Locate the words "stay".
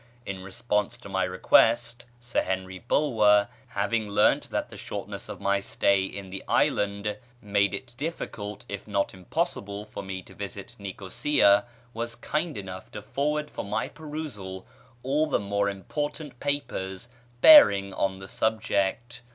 5.59-6.03